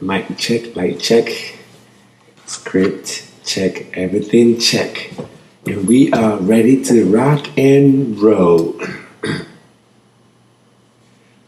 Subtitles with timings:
[0.00, 1.56] Mic check, light check,
[2.44, 5.10] script check, everything check.
[5.64, 8.78] And we are ready to rock and roll.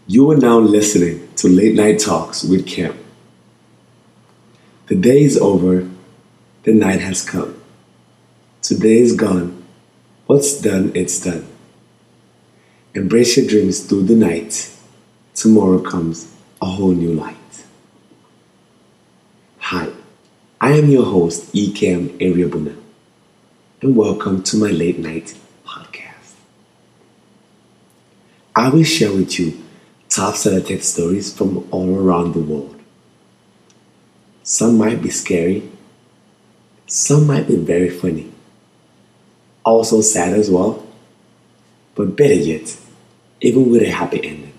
[0.06, 2.98] you are now listening to Late Night Talks with Kim.
[4.86, 5.86] The day is over,
[6.62, 7.60] the night has come.
[8.62, 9.62] Today is gone.
[10.24, 11.46] What's done, it's done.
[12.94, 14.74] Embrace your dreams through the night.
[15.34, 17.36] Tomorrow comes a whole new light.
[19.70, 19.90] Hi,
[20.62, 22.74] I am your host, Ekem Eriabuna,
[23.82, 26.36] and welcome to my late night podcast.
[28.56, 29.62] I will share with you
[30.08, 32.80] top selected stories from all around the world.
[34.42, 35.70] Some might be scary,
[36.86, 38.32] some might be very funny,
[39.66, 40.82] also sad as well,
[41.94, 42.74] but better yet,
[43.42, 44.54] even with a happy ending.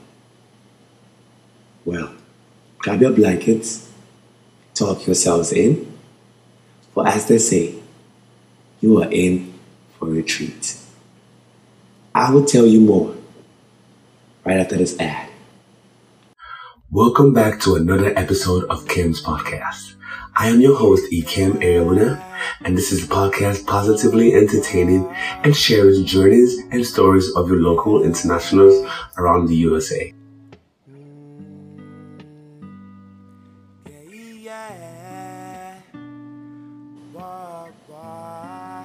[1.83, 2.13] Well,
[2.77, 3.88] grab your blankets
[4.79, 5.85] talk yourselves in.
[6.93, 7.75] For as they say,
[8.79, 9.53] you are in
[9.97, 10.77] for a treat.
[12.15, 13.13] I will tell you more
[14.45, 15.29] right after this ad.
[16.91, 19.95] Welcome back to another episode of Kim's podcast.
[20.35, 22.23] I am your host, Ekim Ariona,
[22.63, 25.05] and this is a podcast positively entertaining
[25.43, 30.13] and shares journeys and stories of your local internationals around the USA.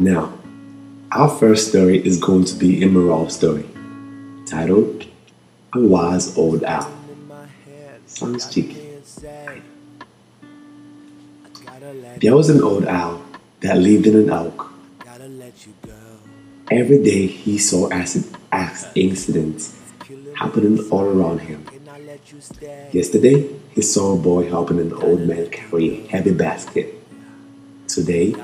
[0.00, 0.32] Now,
[1.12, 3.64] our first story is going to be a moral story
[4.44, 5.06] titled
[5.72, 6.92] A Wise Old Owl.
[8.06, 8.76] Sounds cheeky.
[12.20, 13.22] There was an old owl
[13.60, 14.72] that lived in an oak.
[16.70, 18.24] Every day he saw acid
[18.96, 19.78] incidents
[20.34, 21.64] happening all around him.
[22.90, 26.94] Yesterday, he saw a boy helping an old man carry a heavy basket.
[27.86, 28.34] Today,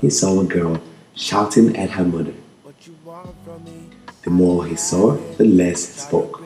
[0.00, 0.80] he saw a girl
[1.14, 2.34] shouting at her mother.
[4.22, 6.42] The more he saw, the less he spoke.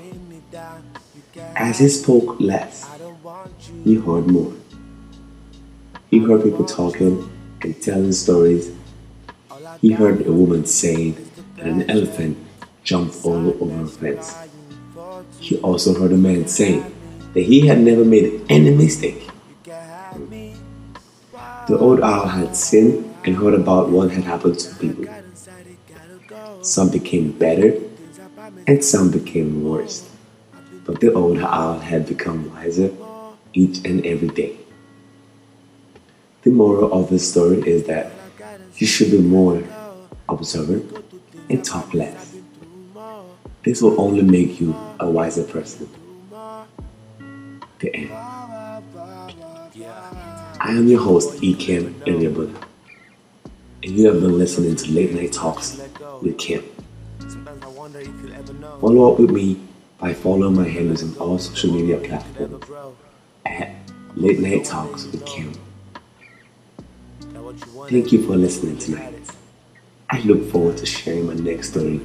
[1.56, 2.88] As he spoke less,
[3.84, 4.53] he heard more.
[6.10, 7.31] He heard people talking
[7.62, 8.71] and telling stories.
[9.81, 11.16] He heard a woman saying
[11.56, 12.38] that an elephant
[12.84, 14.34] jumped all over a fence.
[15.41, 16.84] He also heard a man saying
[17.34, 19.28] that he had never made any mistake.
[21.72, 25.06] The old owl had seen and heard about what had happened to people.
[26.60, 27.81] Some became better
[28.66, 30.06] and some became worse.
[30.84, 32.93] But the old owl had become wiser
[33.55, 34.59] each and every day.
[36.43, 38.12] The moral of the story is that
[38.77, 39.65] you should be more
[40.28, 40.94] observant
[41.49, 42.37] and talk less.
[43.65, 45.88] This will only make you a wiser person.
[47.78, 48.31] The end.
[50.65, 52.69] I am your host, Ekem Iliabuda
[53.83, 55.81] and you have been listening to Late Night Talks
[56.23, 56.62] with Kim.
[58.81, 59.61] Follow up with me
[59.99, 62.65] by following my handles on all social media platforms
[63.45, 63.75] at
[64.15, 65.53] Late Night Talks with Kim.
[67.89, 69.15] Thank you for listening tonight.
[70.11, 71.99] I look forward to sharing my next story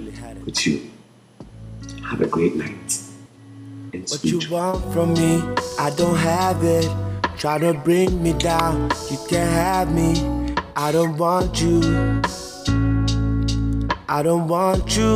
[0.45, 0.89] with you.
[2.06, 3.01] Have a great night.
[3.94, 5.41] And what you want from me,
[5.78, 7.16] I don't have it.
[7.37, 10.55] Try to bring me down, you can't have me.
[10.75, 11.81] I don't want you.
[14.09, 15.13] I don't want you.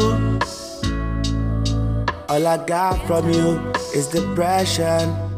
[2.29, 3.57] All I got from you
[3.95, 5.30] is depression.